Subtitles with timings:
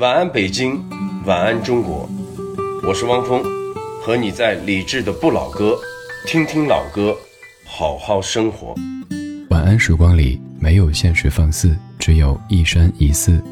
[0.00, 0.82] 晚安，北京，
[1.26, 2.08] 晚安，中国。
[2.88, 3.44] 我是汪峰，
[4.00, 5.78] 和你在理智的不老歌，
[6.26, 7.14] 听听老歌，
[7.66, 8.74] 好好生活。
[9.50, 13.44] 晚安，时光里没有现实放肆，只有一山一寺。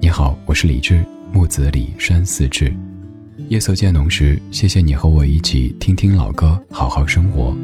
[0.00, 1.00] 你好，我是李志，
[1.32, 2.74] 木子李山寺志。
[3.48, 7.54] 夜色渐浓时，谢谢你和我一起听听老歌，好好生活。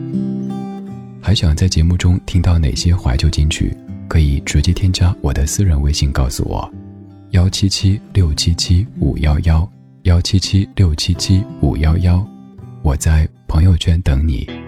[1.20, 3.76] 还想在节目中听到哪些怀旧金曲？
[4.06, 6.72] 可以直接添加我的私人微信告诉我，
[7.30, 9.70] 幺七七六七七五幺幺，
[10.02, 12.26] 幺七七六七七五幺幺，
[12.82, 14.59] 我在朋友圈等你。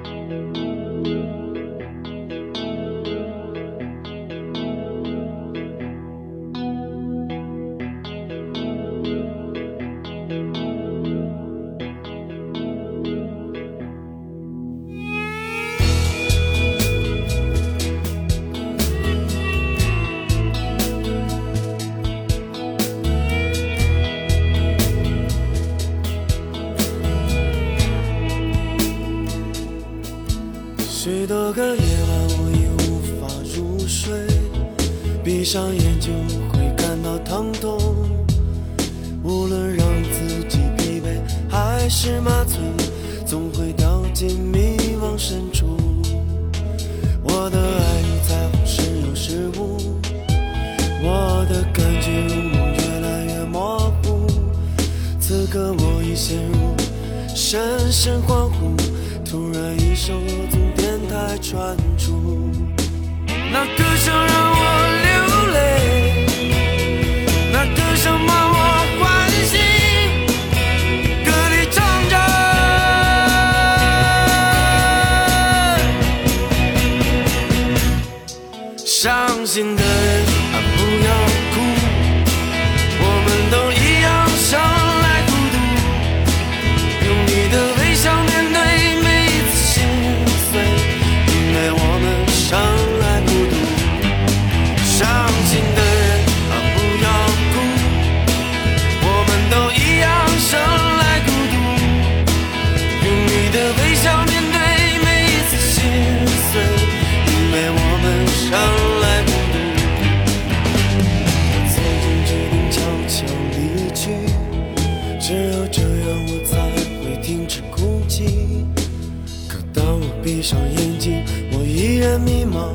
[122.18, 122.72] 迷茫，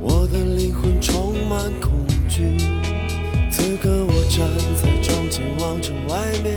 [0.00, 1.92] 我的灵魂充满恐
[2.28, 2.56] 惧。
[3.50, 4.46] 此刻我站
[4.76, 6.56] 在窗前，望着外面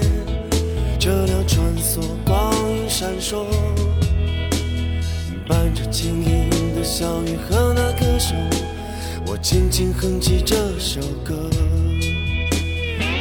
[1.00, 3.46] 车辆穿梭，光影闪烁，
[5.48, 8.36] 伴着轻盈的笑语和那歌声，
[9.26, 11.50] 我轻轻哼起这首歌。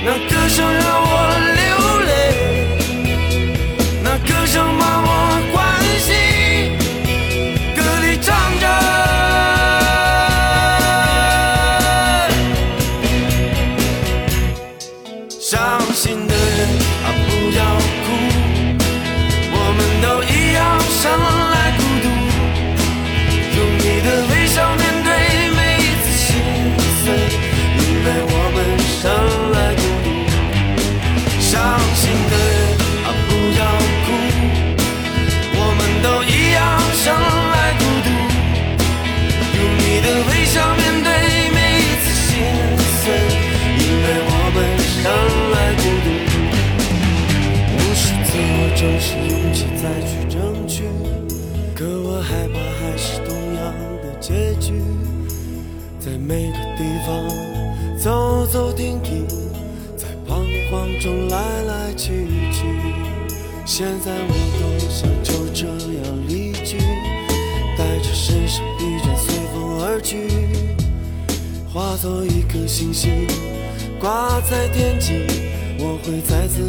[0.05, 1.13] 那歌声让我
[1.57, 1.67] 流
[2.07, 2.11] 泪，
[4.03, 5.36] 那歌声把我。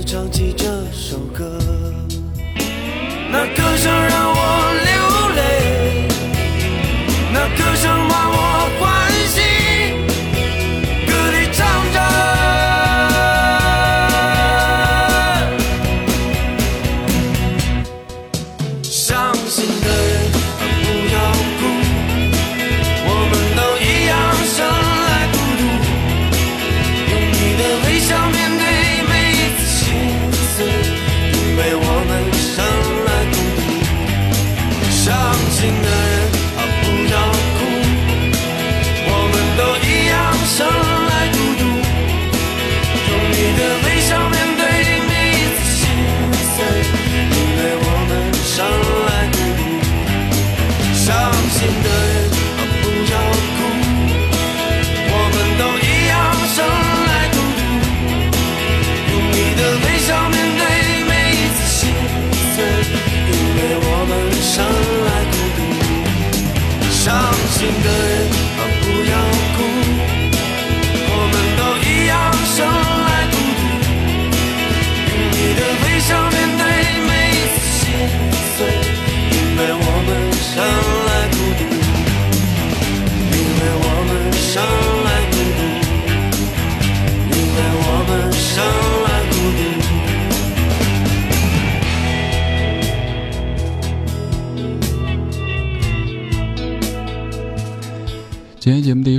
[0.04, 1.60] 唱起这首歌，
[3.32, 4.74] 那歌声让我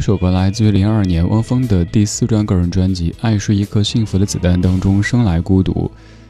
[0.08, 5.70] 首歌来自于零二年汪峰的第四张个人专辑《爱是一颗幸福的子弹》当中，《生来孤独》。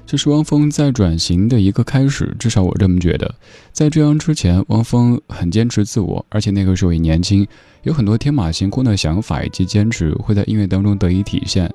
[0.05, 3.33] 这是汪峰在转型的一个开始，至少我这么觉得。
[3.71, 7.47] 在这样之前，汪峰很坚持自我，而且那个时候也年轻，
[7.85, 11.73] 有很多天马行空的想法以及坚持会在音乐当中得以体现。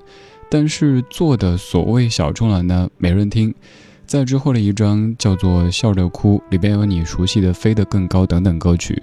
[0.50, 3.54] 但是做的所谓小众了呢，没人听。
[4.04, 9.02] 在之后的一张叫做《笑着哭》，里边有你熟悉的《飞得更高》等等歌曲。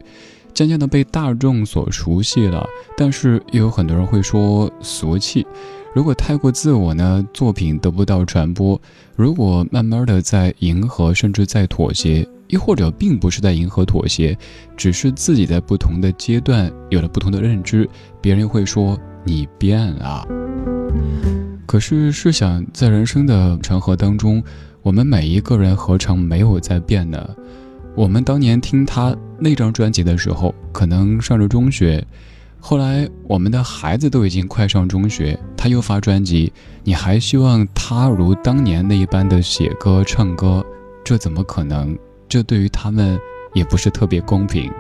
[0.53, 2.65] 渐渐的被大众所熟悉了，
[2.98, 5.45] 但是又有很多人会说俗气。
[5.94, 8.80] 如果太过自我呢，作品得不到传播；
[9.15, 14.38] 如果慢慢的在迎合，甚至在妥协，又或者并不是在迎合妥协，
[14.77, 17.89] 只是自己在不同的阶段有了不同的认知，
[18.21, 20.25] 别人会说你变了。
[21.65, 24.42] 可是试想，在人生的长河当中，
[24.81, 27.30] 我们每一个人何尝没有在变呢？
[27.97, 32.05] 我们当年听他那张专辑的时候，可能上着中学，
[32.59, 36.53] 后来我们的孩子都已经快上中学，他又发专辑，
[36.83, 40.63] 你还希望他如当年那一般的写歌唱歌，
[41.03, 41.97] 这怎么可能？
[42.29, 43.19] 这对于他们
[43.55, 44.71] 也不是特别公平。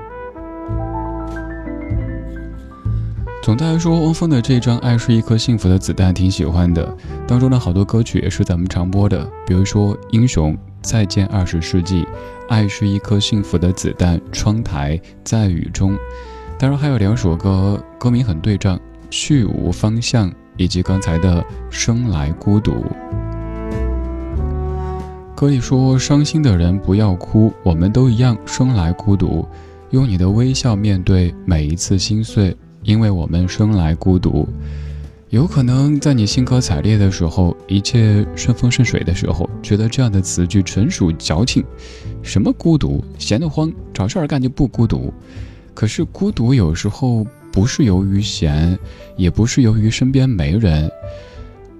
[3.41, 6.95] 总的来说，汪峰的这张《爱是一颗幸福的子弹》挺喜欢的，
[7.27, 10.53] 当中的好多歌曲也是咱们常播的，比如说《英雄》。
[10.81, 12.05] 再见，二十世纪，
[12.49, 14.19] 爱是一颗幸福的子弹。
[14.31, 15.95] 窗台在雨中，
[16.57, 18.79] 当然还有两首歌，歌名很对仗，
[19.09, 22.83] 去无方向，以及刚才的生来孤独。
[25.35, 29.47] 可以说，伤心的人不要哭，我们都一样，生来孤独。
[29.91, 34.47] 用你的微笑面对每一次心碎，因为我们生来孤独。
[35.31, 41.63] 有可能在你兴高采烈的时候，一切顺风顺水的时候，觉得这样的词句纯属矫情。
[42.21, 45.13] 什么孤独，闲得慌，找事儿干就不孤独。
[45.73, 48.77] 可是孤独有时候不是由于闲，
[49.15, 50.91] 也不是由于身边没人，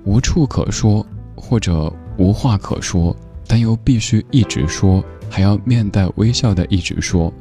[0.06, 1.06] 无处可说，
[1.36, 3.14] 或者无话可说，
[3.48, 7.32] 但又必须一直说，还要面带微笑的一直说。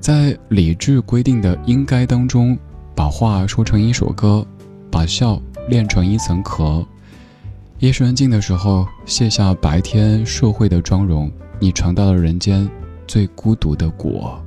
[0.00, 2.58] 在理智规定的应该当中，
[2.96, 4.44] 把话说成一首歌。
[4.90, 6.84] 把笑练成一层壳，
[7.78, 12.68] 夜深人静的时候，卸下白天社会的妆容，你尝到了人间
[13.06, 14.42] 最孤独的果。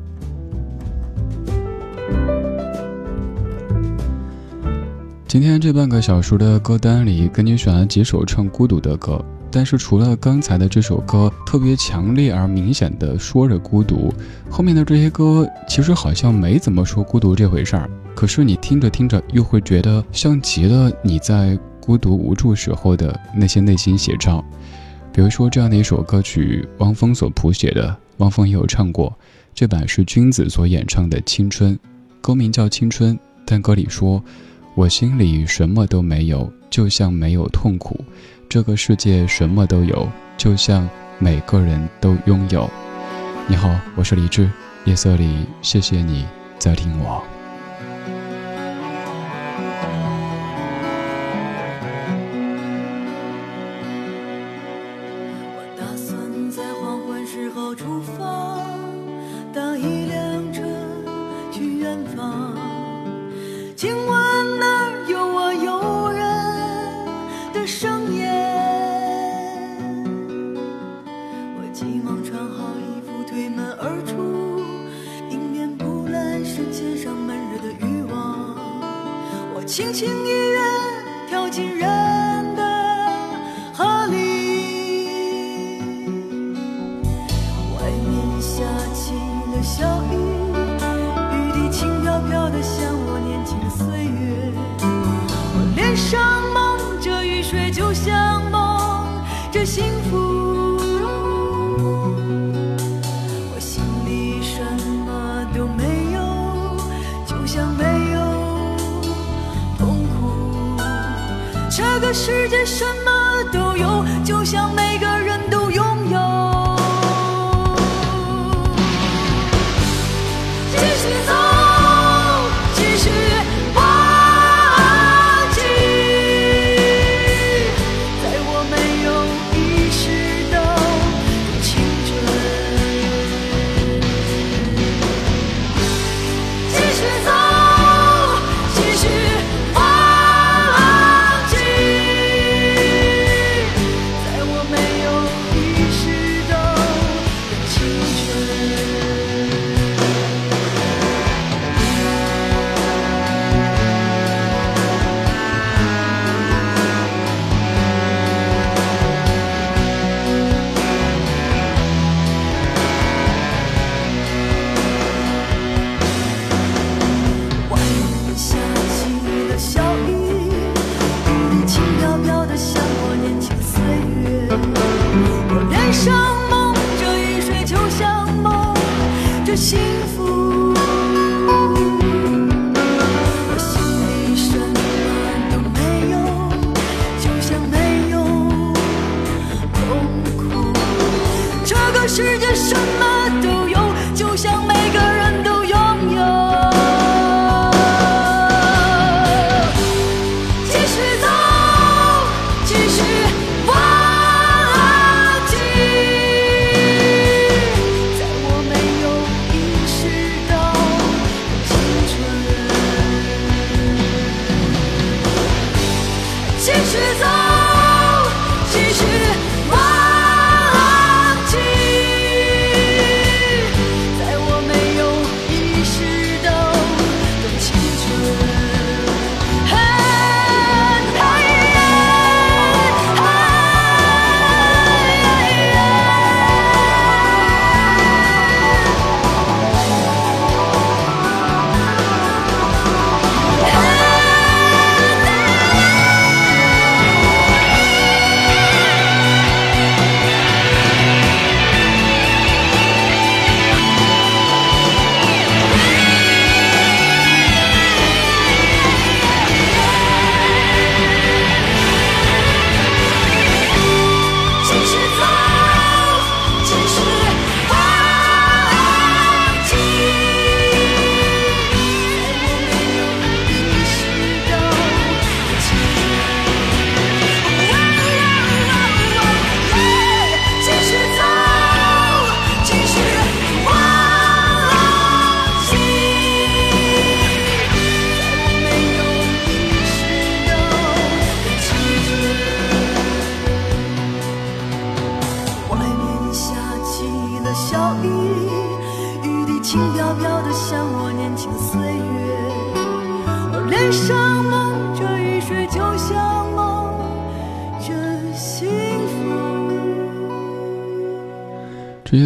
[5.27, 9.23] 今天这半个小时的歌单里，给你选了几首唱孤独的歌。
[9.55, 14.11] 但是除了刚才的这首歌特别强烈而明显的说着孤独，
[14.49, 17.87] 后面的这些歌其实好像没怎么说孤独这回事儿。
[18.15, 24.43] 可是你听着听着又会觉得像极了你在孤独无助时候的那些内心写照。
[25.11, 29.15] 比如说这样的一首歌曲，汪峰所谱写的，汪峰也有唱过，
[29.53, 31.75] 这版是君子所演唱的《青春》，
[32.21, 34.23] 歌名叫《青春》，但歌里说
[34.73, 38.03] ：“我心里什么都没有，就像没有痛苦。”
[38.53, 40.07] 这个世界什么都有，
[40.37, 42.69] 就像每个人都拥有。
[43.47, 44.47] 你好，我是李志，
[44.85, 46.27] 夜色里，谢谢你
[46.59, 47.32] 在听我。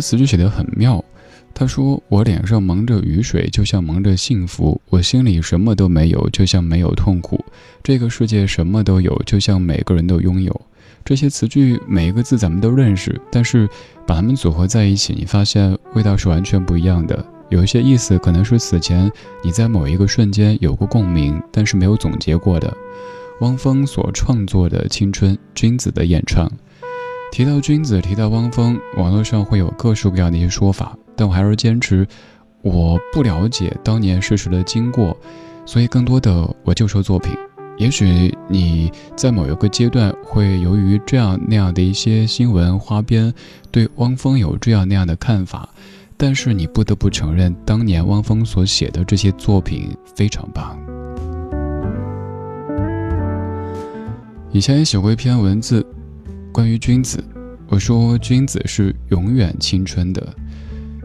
[0.07, 1.03] 词句写得很妙。
[1.53, 7.43] 他说：“我脸上蒙着雨水，就像蒙着幸福；我心里什么都没有，就像没有痛苦。
[7.83, 10.61] 这个世界什么都有，就像每个人都拥有。”
[11.03, 13.67] 这些词句每一个字咱们都认识，但是
[14.05, 17.25] 把它们组合在一起，你发现味道是完全不一样的。
[17.49, 19.11] 有一些意思可能是此前
[19.43, 22.73] 你在某一个瞬间有过共鸣，但是没有总结过的。
[23.41, 26.49] 汪峰所创作的《青春》，君子的演唱。
[27.31, 32.07] 提到君子，提到汪峰，网络上会有各式各样的一些说法，但我还是坚持，
[32.63, 35.15] 我不了解当年事实的经过，
[35.65, 37.33] 所以更多的我就说作品。
[37.77, 43.31] 也许你在某一个阶段会由于这样那样的一些新闻花边，
[43.69, 45.69] 对汪峰有这样那样的看法，
[46.17, 50.75] 但是你不得不承认，当年汪峰所写的这些作品非常棒。
[54.51, 55.85] 以前也写过一篇文字，
[56.57, 57.23] 关于君子。
[57.67, 60.35] 我说君子是永远青春的，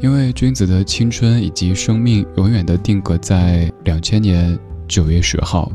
[0.01, 5.71] 因为君子的青春以及生命永远的定格在两千年九月十号。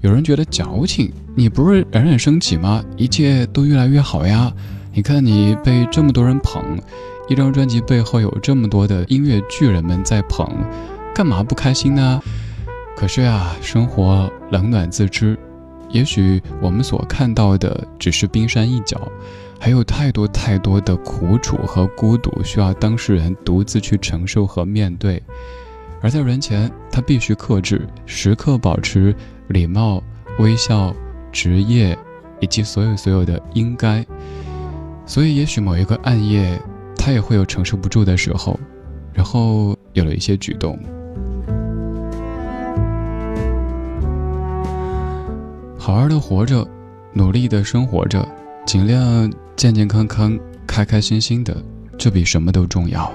[0.00, 2.82] 有人觉得矫情，你不是冉冉升起吗？
[2.96, 4.50] 一切都越来越好呀！
[4.94, 6.62] 你看你被这么多人捧，
[7.28, 10.48] 一张专辑背后有这么多的音乐巨人们在捧，
[11.14, 12.22] 干嘛不开心呢？
[12.96, 15.38] 可是呀，生活冷暖自知。
[15.90, 19.00] 也许我们所看到的只是冰山一角，
[19.60, 25.22] 还有太多太多的苦楚和孤独需要当事人独自去承受和面对。
[26.00, 29.14] 而在人前，他必须克制，时刻保持
[29.48, 30.02] 礼貌、
[30.38, 30.94] 微笑、
[31.32, 31.96] 职业，
[32.40, 34.04] 以及所有所有的应该。
[35.06, 36.60] 所以，也许某一个暗夜，
[36.96, 38.58] 他也会有承受不住的时候，
[39.12, 40.78] 然后有了一些举动。
[45.84, 46.66] 好好的活着，
[47.12, 48.26] 努力的生活着，
[48.64, 50.34] 尽量健健康康、
[50.66, 51.54] 开开心心的，
[51.98, 53.12] 这比什么都重要。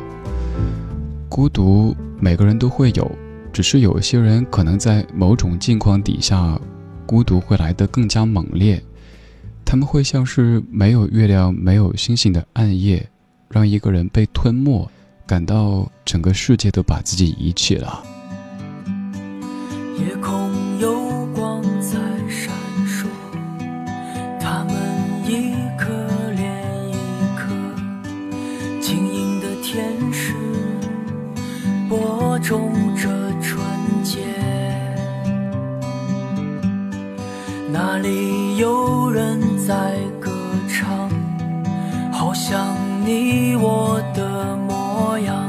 [1.27, 3.11] 孤独每个人都会有，
[3.51, 6.61] 只是有些人可能在某种境况底下，
[7.07, 8.79] 孤独会来得更加猛烈。
[9.65, 13.03] 他们会像是没有月亮、没有星星的暗夜，
[13.49, 14.87] 让一个人被吞没，
[15.25, 18.03] 感到整个世界都把自己遗弃了。
[19.97, 20.48] 夜空
[32.49, 33.07] 播种着
[33.43, 33.63] 纯
[34.03, 34.25] 洁。
[37.71, 40.31] 那里有人在歌
[40.67, 41.11] 唱，
[42.11, 42.75] 好像
[43.05, 45.48] 你我的模样，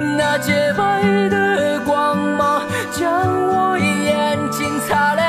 [0.00, 5.23] 那洁白的光芒将我眼睛擦亮。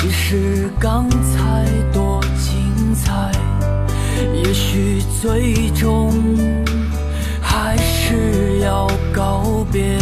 [0.00, 3.30] 其实刚才多精彩，
[4.34, 6.10] 也许最终。
[7.42, 9.99] 还是要告别。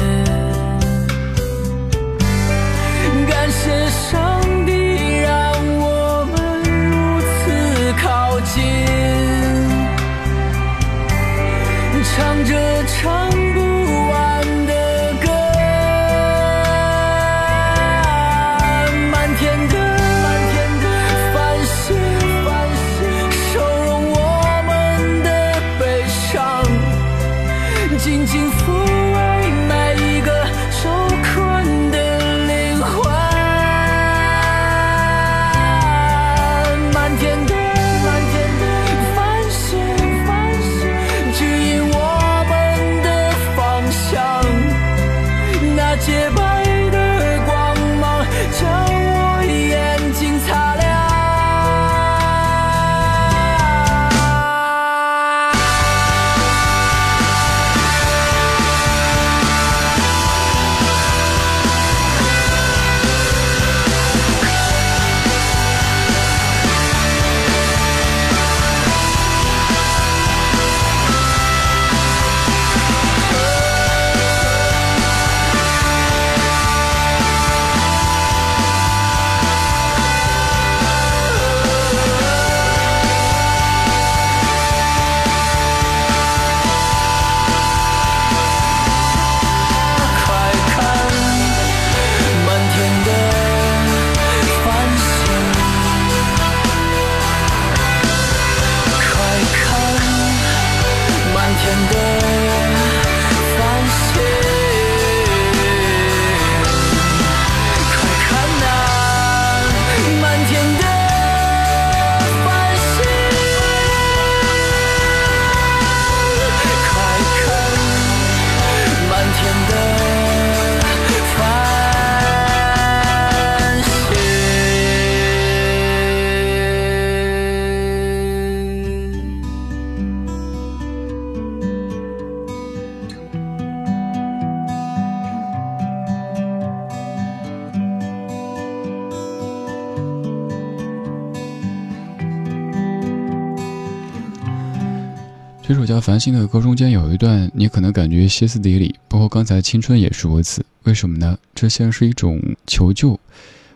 [145.69, 150.65] 这首叫《繁星》的歌中间有一段，你可能感觉歇斯底里，包括刚才《青春》也是如此。
[150.85, 151.37] 为什么呢？
[151.55, 153.21] 这像是一种求救。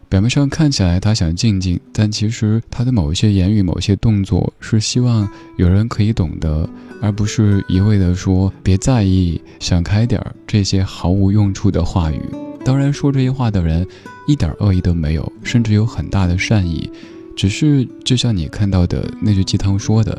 [0.08, 5.28] 表面上看起来他想静静，但其实他的某一些言语、某些动作是希望
[5.58, 6.66] 有人可以懂得，
[7.02, 12.18] 而不是一味的说别在意、想开点儿这些毫无用处的话语。
[12.64, 13.86] 当然，说这些话的人
[14.26, 16.90] 一点恶意都没有，甚至有很大的善意，
[17.36, 20.18] 只是就像你看到的那句鸡汤说的。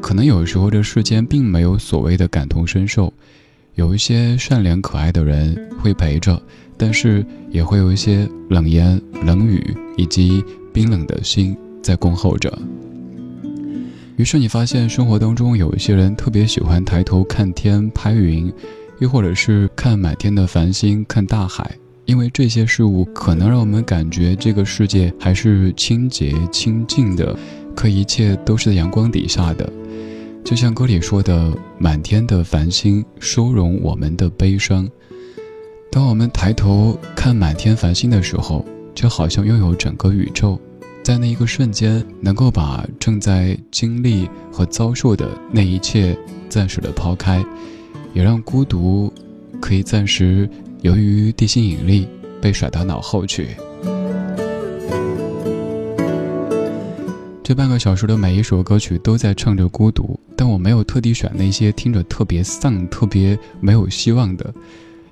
[0.00, 3.12] 可能有时候这世间并没有所谓的感同身受，
[3.74, 6.40] 有一些善良可爱的人会陪着，
[6.76, 12.56] 但是也会有一些冷言冷语以及冰冷的心在恭候着。
[14.16, 18.52] 于是你发现生活当中有一些人特别喜欢抬头看天拍云，
[18.98, 21.74] 又或者是看满天的繁星、看大海，
[22.04, 27.34] 因为这些事物可能让我们感觉这个世界还是清洁清净的，
[27.74, 29.72] 可一切都是在阳光底下的。
[30.44, 34.88] 就像歌里说的：“满天的繁星收容我们的悲伤。”
[35.92, 40.58] 当我们抬头看满天繁星的时候，就好像拥有整个宇宙，
[41.02, 46.16] 在那一个瞬间，能够把正在经历和遭受的那一切
[46.48, 47.44] 暂时的抛开，
[48.12, 49.12] 也让孤独
[49.60, 50.48] 可以暂时
[50.82, 52.08] 由于地心引力
[52.40, 53.48] 被甩到脑后去。
[57.50, 64.54] 这半个小时的每一首歌曲都在唱着孤独，但我没有特地选那些听着特别丧、特别没有希望的，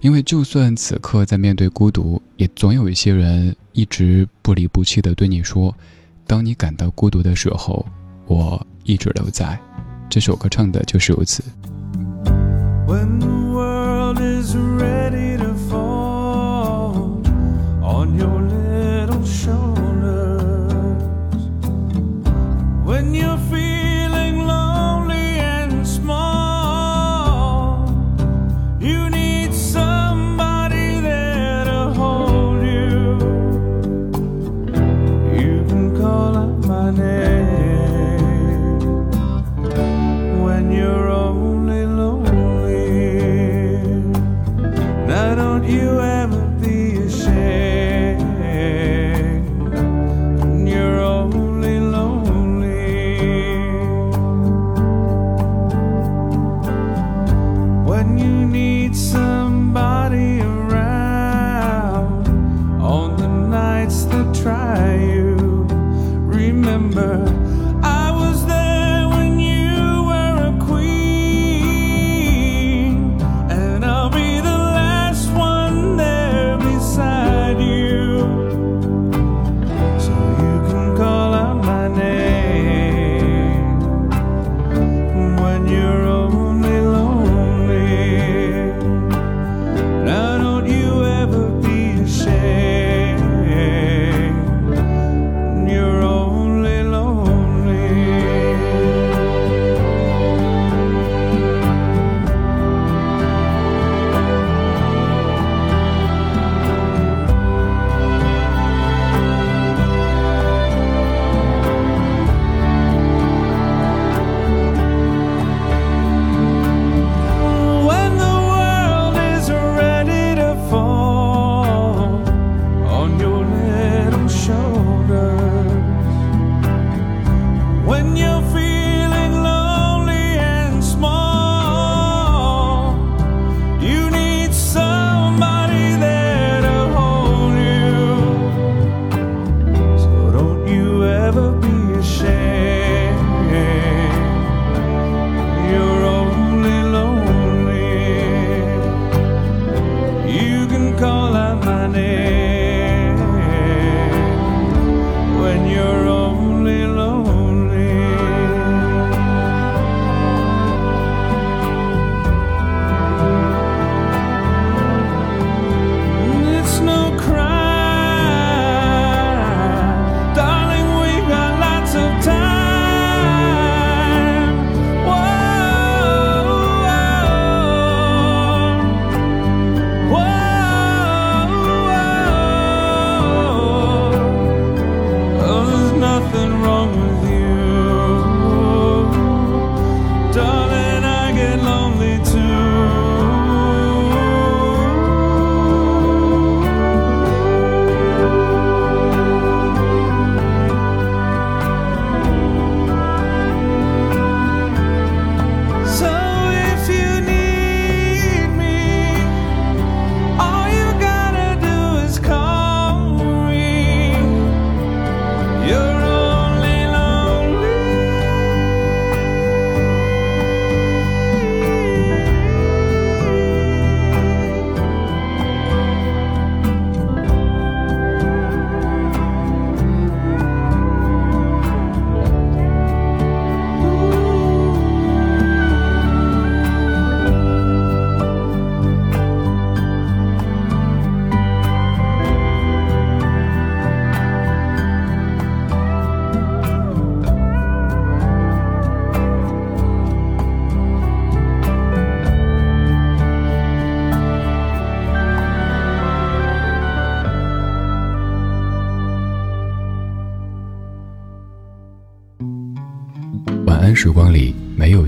[0.02, 5.74] 因为就算此刻在面对孤独，也总有一些人一直不离不弃的对你说
[6.28, 7.84] ：“当你感到孤独的时候，
[8.28, 9.58] 我一直都在。”
[10.08, 11.42] 这首歌唱的就是如此。
[14.44, 14.97] 时